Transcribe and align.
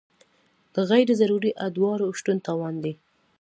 د 0.73 0.75
غیر 0.89 1.09
ضروري 1.19 1.51
ادارو 1.67 2.07
شتون 2.19 2.37
تاوان 2.47 2.75
دی. 2.83 2.93